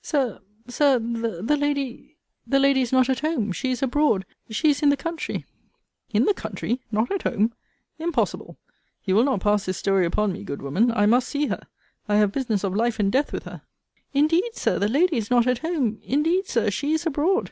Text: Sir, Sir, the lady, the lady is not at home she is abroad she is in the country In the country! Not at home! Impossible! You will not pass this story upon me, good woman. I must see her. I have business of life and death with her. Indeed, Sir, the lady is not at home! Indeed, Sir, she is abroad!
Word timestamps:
Sir, 0.00 0.40
Sir, 0.68 0.98
the 0.98 1.54
lady, 1.54 2.16
the 2.46 2.58
lady 2.58 2.80
is 2.80 2.92
not 2.92 3.10
at 3.10 3.20
home 3.20 3.52
she 3.52 3.70
is 3.72 3.82
abroad 3.82 4.24
she 4.48 4.70
is 4.70 4.82
in 4.82 4.88
the 4.88 4.96
country 4.96 5.44
In 6.08 6.24
the 6.24 6.32
country! 6.32 6.80
Not 6.90 7.10
at 7.12 7.24
home! 7.24 7.52
Impossible! 7.98 8.56
You 9.04 9.14
will 9.14 9.24
not 9.24 9.40
pass 9.42 9.66
this 9.66 9.76
story 9.76 10.06
upon 10.06 10.32
me, 10.32 10.44
good 10.44 10.62
woman. 10.62 10.90
I 10.90 11.04
must 11.04 11.28
see 11.28 11.48
her. 11.48 11.64
I 12.08 12.16
have 12.16 12.32
business 12.32 12.64
of 12.64 12.74
life 12.74 12.98
and 12.98 13.12
death 13.12 13.34
with 13.34 13.42
her. 13.42 13.60
Indeed, 14.14 14.54
Sir, 14.54 14.78
the 14.78 14.88
lady 14.88 15.18
is 15.18 15.30
not 15.30 15.46
at 15.46 15.58
home! 15.58 16.00
Indeed, 16.02 16.46
Sir, 16.48 16.70
she 16.70 16.94
is 16.94 17.04
abroad! 17.04 17.50